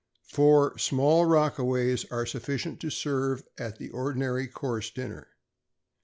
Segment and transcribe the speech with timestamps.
[0.25, 5.27] Four small Rockaways are sufficient to serve at the ordinary course dinner.